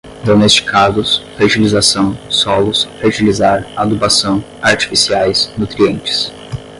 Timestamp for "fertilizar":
2.99-3.67